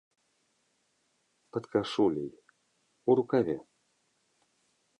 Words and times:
Пад 1.51 1.63
кашуляй, 1.75 2.31
у 3.09 3.19
рукаве. 3.21 3.57